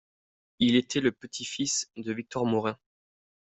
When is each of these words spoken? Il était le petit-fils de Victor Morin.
Il 0.57 0.77
était 0.77 0.99
le 0.99 1.11
petit-fils 1.11 1.91
de 1.95 2.11
Victor 2.11 2.47
Morin. 2.47 2.75